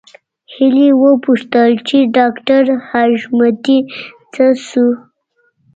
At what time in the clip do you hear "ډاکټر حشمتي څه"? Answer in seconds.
2.15-4.45